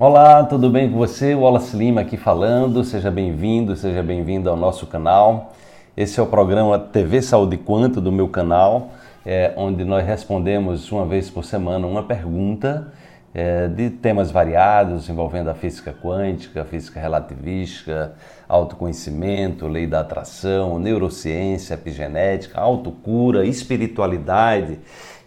[0.00, 1.34] Olá, tudo bem com você?
[1.34, 2.84] Wallace Lima aqui falando.
[2.84, 5.52] Seja bem-vindo, seja bem-vindo ao nosso canal.
[5.96, 8.92] Esse é o programa TV Saúde Quanto do meu canal,
[9.26, 12.92] é, onde nós respondemos uma vez por semana uma pergunta
[13.34, 18.12] é, de temas variados envolvendo a física quântica, física relativística,
[18.48, 24.78] autoconhecimento, lei da atração, neurociência, epigenética, autocura, espiritualidade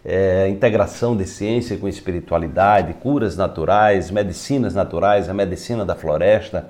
[0.04, 6.66] é, integração de ciência com espiritualidade, curas naturais, medicinas naturais, a medicina da floresta,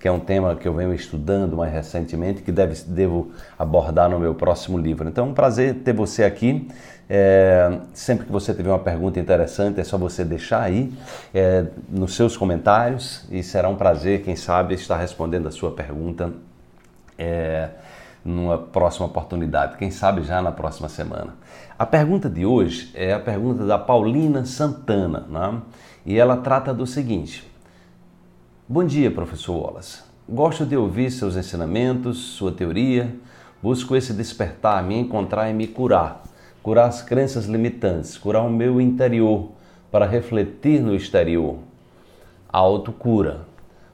[0.00, 4.18] que é um tema que eu venho estudando mais recentemente, que deve, devo abordar no
[4.18, 5.08] meu próximo livro.
[5.08, 6.68] Então é um prazer ter você aqui.
[7.08, 10.92] É, sempre que você tiver uma pergunta interessante, é só você deixar aí
[11.32, 16.32] é, nos seus comentários e será um prazer, quem sabe, estar respondendo a sua pergunta.
[17.16, 17.68] É,
[18.24, 21.34] numa próxima oportunidade, quem sabe já na próxima semana.
[21.78, 25.60] A pergunta de hoje é a pergunta da Paulina Santana, né?
[26.06, 27.44] e ela trata do seguinte:
[28.68, 30.02] Bom dia, professor Wallace.
[30.28, 33.14] Gosto de ouvir seus ensinamentos, sua teoria,
[33.60, 36.22] busco esse despertar, me encontrar e me curar,
[36.62, 39.50] curar as crenças limitantes, curar o meu interior
[39.90, 41.58] para refletir no exterior.
[42.48, 43.40] A autocura.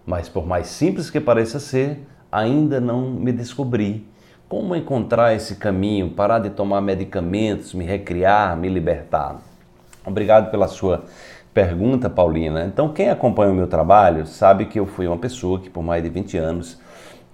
[0.05, 4.07] Mas por mais simples que pareça ser, ainda não me descobri
[4.49, 9.37] como encontrar esse caminho, parar de tomar medicamentos, me recriar, me libertar?
[10.05, 11.05] Obrigado pela sua
[11.53, 12.65] pergunta, Paulina.
[12.65, 16.03] Então, quem acompanha o meu trabalho sabe que eu fui uma pessoa que por mais
[16.03, 16.79] de 20 anos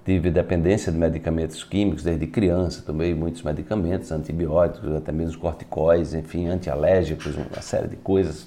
[0.05, 6.49] tive dependência de medicamentos químicos desde criança, tomei muitos medicamentos, antibióticos, até mesmo corticóides, enfim,
[6.49, 8.47] antialérgicos, uma série de coisas.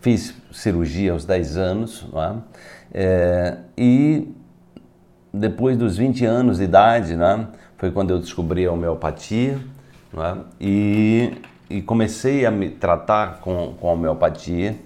[0.00, 2.36] Fiz cirurgia aos 10 anos é?
[2.92, 4.28] É, e
[5.32, 9.58] depois dos 20 anos de idade, né, foi quando eu descobri a homeopatia
[10.12, 11.32] né, e,
[11.68, 14.76] e comecei a me tratar com, com a homeopatia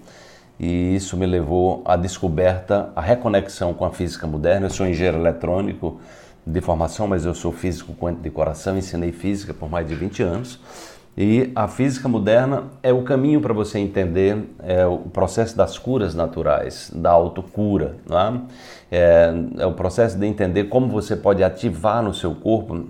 [0.59, 4.67] e isso me levou à descoberta, à reconexão com a física moderna.
[4.67, 5.99] Eu sou engenheiro eletrônico
[6.47, 10.23] de formação, mas eu sou físico quântico de coração, ensinei física por mais de 20
[10.23, 10.59] anos
[11.17, 16.13] e a física moderna é o caminho para você entender é, o processo das curas
[16.13, 17.95] naturais, da autocura.
[18.91, 18.97] É?
[18.97, 22.85] É, é o processo de entender como você pode ativar no seu corpo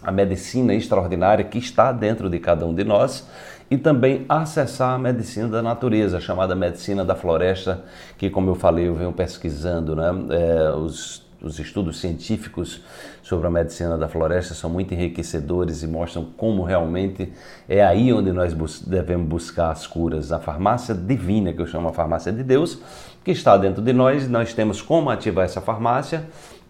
[0.00, 3.26] a medicina extraordinária que está dentro de cada um de nós
[3.68, 7.82] e também acessar a medicina da natureza, chamada medicina da floresta,
[8.16, 10.08] que, como eu falei, eu venho pesquisando, né?
[10.30, 12.82] É, os os estudos científicos
[13.22, 17.32] sobre a medicina da floresta são muito enriquecedores e mostram como realmente
[17.68, 20.32] é aí onde nós bus devemos buscar as curas.
[20.32, 22.78] A farmácia divina, que eu chamo a farmácia de Deus,
[23.24, 26.24] que está dentro de nós, nós temos como ativar essa farmácia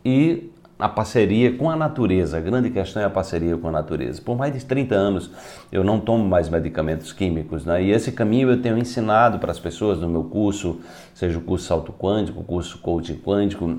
[0.05, 2.37] e a parceria com a natureza.
[2.37, 4.21] A grande questão é a parceria com a natureza.
[4.21, 5.31] Por mais de 30 anos
[5.73, 7.83] eu não tomo mais medicamentos químicos, né?
[7.83, 10.81] E esse caminho eu tenho ensinado para as pessoas no meu curso,
[11.15, 13.79] seja o curso Salto Quântico, o curso Coaching Quântico,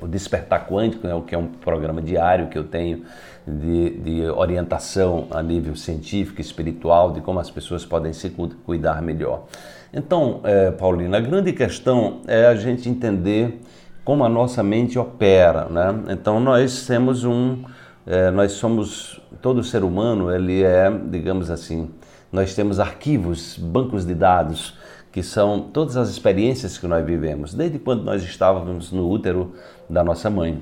[0.00, 3.04] o Despertar Quântico, né, que é um programa diário que eu tenho
[3.46, 8.30] de, de, orientação a nível científico e espiritual, de como as pessoas podem se
[8.64, 9.44] cuidar melhor.
[9.92, 13.60] Então, é, Paulina, a grande questão é a gente entender
[14.04, 15.66] como a nossa mente opera.
[15.66, 16.04] Né?
[16.10, 17.62] Então, nós temos um.
[18.06, 19.20] É, nós somos.
[19.40, 21.90] Todo ser humano, ele é, digamos assim,
[22.32, 24.74] nós temos arquivos, bancos de dados
[25.14, 29.54] que são todas as experiências que nós vivemos, desde quando nós estávamos no útero
[29.88, 30.60] da nossa mãe.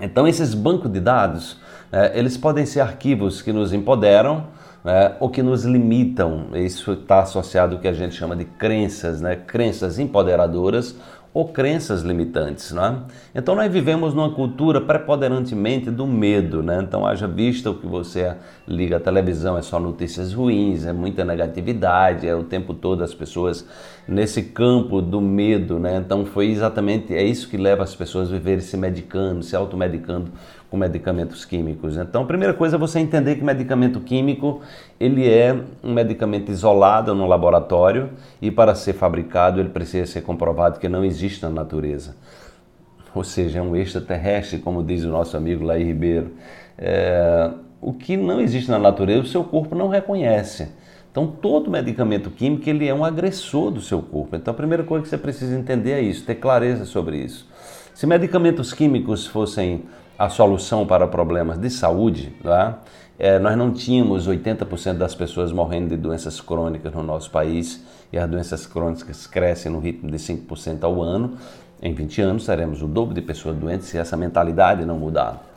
[0.00, 1.60] Então, esses bancos de dados,
[1.92, 4.48] é, eles podem ser arquivos que nos empoderam
[4.82, 6.48] né, ou que nos limitam.
[6.54, 10.96] Isso está associado ao que a gente chama de crenças, né, crenças empoderadoras
[11.34, 12.72] ou crenças limitantes.
[12.72, 13.02] Né?
[13.34, 16.62] Então nós vivemos numa cultura preponderantemente do medo.
[16.62, 16.80] Né?
[16.82, 18.34] Então haja vista o que você
[18.66, 23.14] liga a televisão, é só notícias ruins, é muita negatividade, é o tempo todo as
[23.14, 23.66] pessoas
[24.06, 25.78] nesse campo do medo.
[25.78, 25.96] Né?
[25.96, 30.30] Então foi exatamente, é isso que leva as pessoas a viverem se medicando, se automedicando
[30.72, 31.98] com medicamentos químicos.
[31.98, 34.62] Então, a primeira coisa é você entender que medicamento químico
[34.98, 38.08] ele é um medicamento isolado no laboratório
[38.40, 42.16] e para ser fabricado ele precisa ser comprovado que não existe na natureza.
[43.14, 46.30] Ou seja, é um extraterrestre, como diz o nosso amigo Laí Ribeiro.
[46.78, 50.68] É, o que não existe na natureza, o seu corpo não reconhece.
[51.10, 54.34] Então, todo medicamento químico ele é um agressor do seu corpo.
[54.36, 57.46] Então, a primeira coisa que você precisa entender é isso, ter clareza sobre isso.
[57.92, 59.82] Se medicamentos químicos fossem
[60.18, 62.78] a solução para problemas de saúde, tá?
[63.18, 68.18] é, nós não tínhamos 80% das pessoas morrendo de doenças crônicas no nosso país e
[68.18, 71.36] as doenças crônicas crescem no ritmo de 5% ao ano.
[71.80, 75.51] Em 20 anos teremos o dobro de pessoas doentes se essa mentalidade não mudar.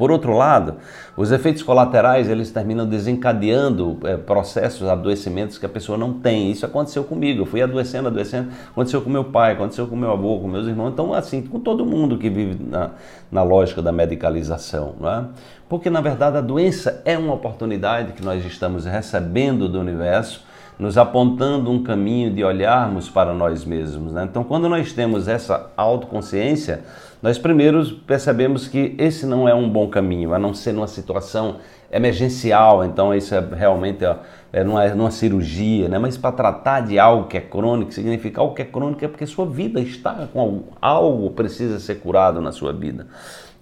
[0.00, 0.76] Por outro lado,
[1.14, 6.50] os efeitos colaterais eles terminam desencadeando é, processos, adoecimentos que a pessoa não tem.
[6.50, 7.42] Isso aconteceu comigo.
[7.42, 8.48] Eu fui adoecendo, adoecendo.
[8.70, 10.88] Aconteceu com meu pai, aconteceu com meu avô, com meus irmãos.
[10.88, 12.92] Então, assim, com todo mundo que vive na,
[13.30, 15.24] na lógica da medicalização, não é?
[15.68, 20.48] Porque na verdade a doença é uma oportunidade que nós estamos recebendo do universo
[20.78, 24.14] nos apontando um caminho de olharmos para nós mesmos.
[24.14, 24.24] Né?
[24.24, 26.84] Então, quando nós temos essa autoconsciência,
[27.22, 31.56] nós primeiro percebemos que esse não é um bom caminho, a não ser numa situação
[31.92, 32.84] emergencial.
[32.84, 34.16] Então, isso é realmente ó,
[34.52, 35.98] é numa, numa cirurgia, né?
[35.98, 39.26] mas para tratar de algo que é crônico, significa algo que é crônico é porque
[39.26, 43.06] sua vida está com algo, algo precisa ser curado na sua vida.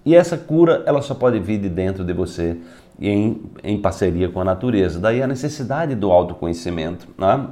[0.05, 2.57] E essa cura, ela só pode vir de dentro de você
[2.99, 4.99] em, em parceria com a natureza.
[4.99, 7.47] Daí a necessidade do autoconhecimento, né?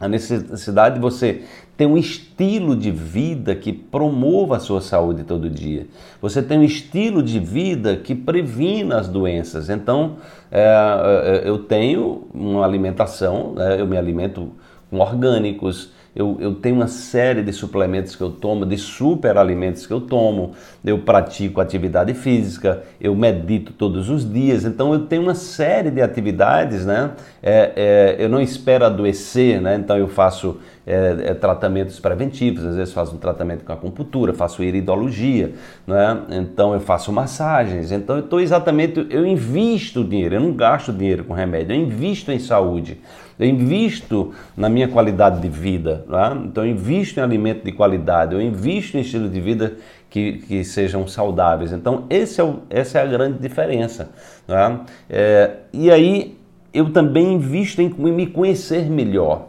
[0.00, 1.42] A necessidade de você
[1.76, 5.86] ter um estilo de vida que promova a sua saúde todo dia.
[6.20, 9.70] Você tem um estilo de vida que previna as doenças.
[9.70, 10.16] Então,
[10.50, 13.80] é, é eu tenho uma alimentação, né?
[13.80, 14.50] eu me alimento
[14.90, 19.92] com orgânicos, eu, eu tenho uma série de suplementos que eu tomo, de superalimentos que
[19.92, 20.50] eu tomo,
[20.84, 26.02] eu pratico atividade física, eu medito todos os dias, então eu tenho uma série de
[26.02, 27.12] atividades, né?
[27.40, 29.76] É, é, eu não espero adoecer, né?
[29.76, 30.58] Então eu faço
[30.88, 35.52] é, é, tratamentos preventivos, às vezes faço um tratamento com acupuntura, faço iridologia,
[35.86, 36.22] né?
[36.30, 41.24] então eu faço massagens, então eu estou exatamente, eu invisto dinheiro, eu não gasto dinheiro
[41.24, 42.98] com remédio, eu invisto em saúde,
[43.38, 46.42] eu invisto na minha qualidade de vida, né?
[46.46, 49.74] então eu invisto em alimento de qualidade, eu invisto em estilo de vida
[50.08, 54.08] que, que sejam saudáveis, então esse é o, essa é a grande diferença.
[54.48, 54.80] Né?
[55.10, 56.38] É, e aí
[56.72, 59.47] eu também invisto em me conhecer melhor.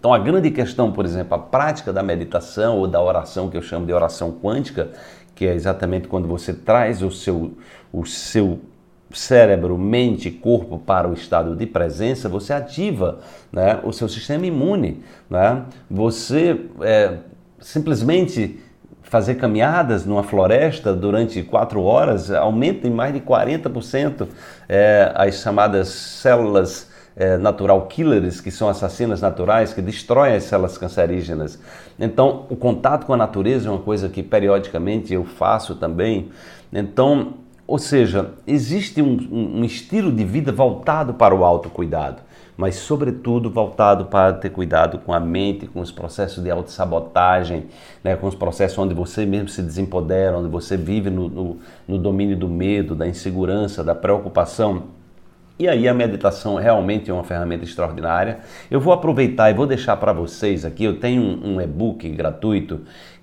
[0.00, 3.60] Então, a grande questão, por exemplo, a prática da meditação ou da oração, que eu
[3.60, 4.88] chamo de oração quântica,
[5.34, 7.52] que é exatamente quando você traz o seu,
[7.92, 8.60] o seu
[9.12, 13.18] cérebro, mente, corpo para o estado de presença, você ativa
[13.52, 15.04] né, o seu sistema imune.
[15.28, 15.64] Né?
[15.90, 17.18] Você é,
[17.60, 18.58] simplesmente
[19.02, 24.28] fazer caminhadas numa floresta durante quatro horas aumenta em mais de 40%
[24.66, 30.78] é, as chamadas células é, natural killers, que são assassinas naturais, que destroem as células
[30.78, 31.58] cancerígenas.
[31.98, 36.30] Então, o contato com a natureza é uma coisa que periodicamente eu faço também.
[36.72, 37.34] Então,
[37.70, 42.20] ou seja, existe um, um, estilo de vida voltado para o autocuidado,
[42.56, 47.66] mas, sobretudo, voltado para ter cuidado com a mente, com os processos de autossabotagem,
[48.02, 51.96] né, com os processos onde você mesmo se desempodera, onde você vive no, no, no
[51.96, 54.99] domínio do medo, da insegurança, da preocupação.
[55.60, 58.38] E aí a meditação realmente é uma ferramenta extraordinária.
[58.70, 62.80] Eu vou aproveitar e vou deixar para vocês aqui, eu tenho um, um e-book gratuito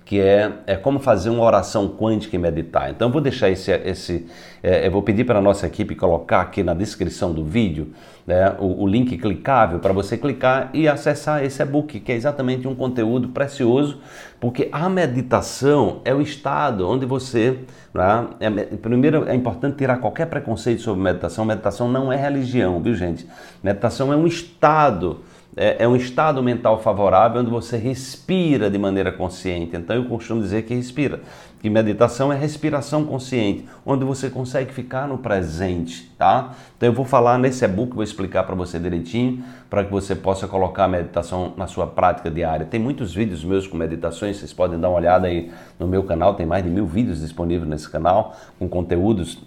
[0.08, 2.90] que é, é como fazer uma oração quântica e meditar.
[2.90, 4.26] Então eu vou deixar esse, esse
[4.62, 7.92] é, eu vou pedir para a nossa equipe colocar aqui na descrição do vídeo
[8.26, 12.66] né, o, o link clicável para você clicar e acessar esse e-book, que é exatamente
[12.66, 14.00] um conteúdo precioso,
[14.40, 17.58] porque a meditação é o estado onde você.
[17.92, 21.44] Né, é, primeiro é importante tirar qualquer preconceito sobre meditação.
[21.44, 23.28] Meditação não é religião, viu gente?
[23.62, 25.20] Meditação é um estado
[25.56, 29.76] é, é, um estado mental favorável onde você respira de maneira consciente.
[29.76, 31.20] Então eu costumo dizer que respira,
[31.60, 36.54] que meditação é respiração consciente, onde você consegue ficar no presente, tá?
[36.76, 40.46] Então eu vou falar nesse e-book, vou explicar para você direitinho, para que você possa
[40.46, 42.64] colocar a meditação na sua prática diária.
[42.64, 46.34] Tem muitos vídeos meus com meditações, vocês podem dar uma olhada aí no meu canal,
[46.34, 49.38] tem mais de mil vídeos disponíveis nesse canal, com conteúdos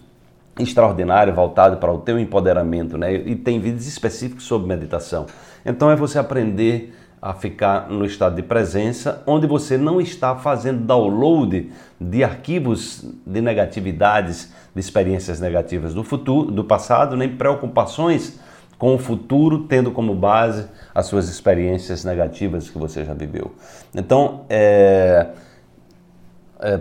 [0.60, 3.14] extraordinário voltado para o teu empoderamento, né?
[3.14, 5.26] E tem vídeos específicos sobre meditação.
[5.66, 10.80] Então é você aprender a ficar no estado de presença, onde você não está fazendo
[10.80, 18.40] download de arquivos de negatividades, de experiências negativas do futuro, do passado, nem preocupações
[18.80, 20.66] com o futuro, tendo como base
[20.96, 23.54] as suas experiências negativas que você já viveu.
[23.94, 25.28] Então, é,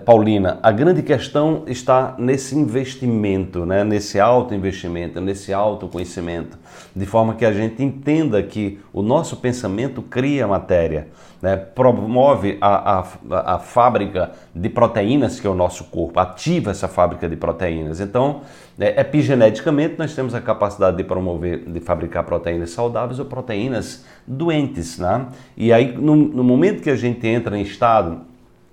[0.05, 3.83] Paulina, a grande questão está nesse investimento, né?
[3.83, 6.59] nesse alto investimento, nesse autoconhecimento,
[6.95, 11.09] de forma que a gente entenda que o nosso pensamento cria matéria,
[11.41, 11.57] né?
[11.57, 17.27] promove a, a, a fábrica de proteínas que é o nosso corpo, ativa essa fábrica
[17.27, 18.01] de proteínas.
[18.01, 18.43] Então,
[18.79, 24.99] é, epigeneticamente, nós temos a capacidade de promover, de fabricar proteínas saudáveis ou proteínas doentes.
[24.99, 25.27] Né?
[25.57, 28.29] E aí, no, no momento que a gente entra em estado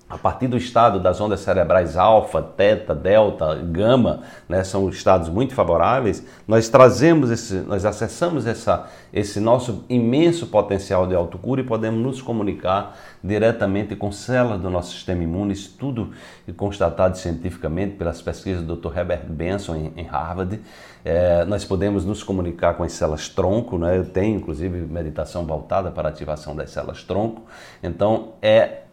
[0.09, 5.53] a partir do estado das ondas cerebrais alfa, teta, delta, gama, né, são estados muito
[5.53, 12.01] favoráveis, nós trazemos esse, nós acessamos essa, esse nosso imenso potencial de autocura e podemos
[12.01, 16.11] nos comunicar diretamente com células do nosso sistema imune, isso tudo
[16.55, 18.97] constatado cientificamente pelas pesquisas do Dr.
[18.97, 20.61] Herbert Benson em, em Harvard.
[21.03, 23.97] É, nós podemos nos comunicar com as células tronco, né?
[23.97, 27.43] eu tenho inclusive meditação voltada para a ativação das células tronco,
[27.83, 28.86] então é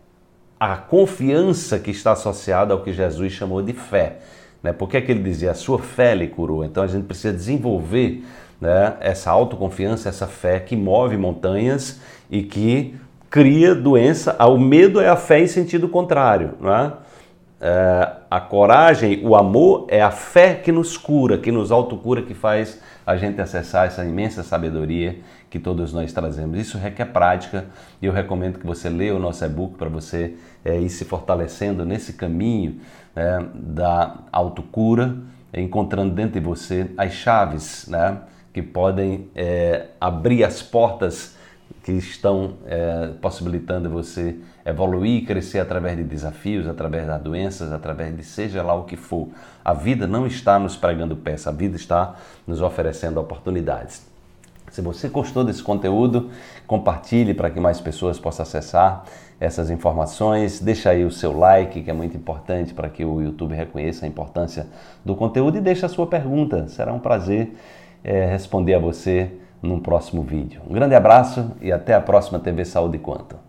[0.59, 4.19] a confiança que está associada ao que Jesus chamou de fé.
[4.63, 4.73] Né?
[4.73, 5.51] Por que, é que ele dizia?
[5.51, 6.65] A sua fé lhe curou.
[6.65, 8.25] Então a gente precisa desenvolver
[8.61, 12.95] né, essa autoconfiança, essa fé que move montanhas e que
[13.29, 14.37] cria doença.
[14.47, 16.55] O medo é a fé em sentido contrário.
[16.61, 16.93] Né?
[17.67, 22.35] É, a coragem, o amor é a fé que nos cura, que nos autocura, que
[22.35, 26.59] faz a gente acessar essa imensa sabedoria que todos nós trazemos.
[26.59, 27.65] Isso requer prática
[28.03, 31.87] e eu recomendo que você leia o nosso e-book para você é, ir se fortalecendo
[31.87, 32.81] nesse caminho
[33.17, 35.17] é, da autocura,
[35.57, 38.19] encontrando dentro de você as chaves né,
[38.53, 41.35] que podem é, abrir as portas
[41.85, 48.17] que estão é, possibilitando você evoluir e crescer através de desafios, através das doenças, através
[48.17, 49.29] de seja lá o que for.
[49.63, 54.03] A vida não está nos pregando peça, a vida está nos oferecendo oportunidades.
[54.71, 56.31] Se você gostou desse conteúdo,
[56.67, 59.05] compartilhe para que mais pessoas possam acessar
[59.39, 60.61] essas informações.
[60.61, 64.09] Deixa aí o seu like, que é muito importante para que o YouTube reconheça a
[64.09, 64.67] importância
[65.05, 66.67] do conteúdo e deixe a sua pergunta.
[66.69, 67.55] Será um prazer
[68.03, 69.31] é, responder a você
[69.65, 70.63] num próximo vídeo.
[70.69, 73.44] Um grande abraço e até a próxima TV Saúde Quanto.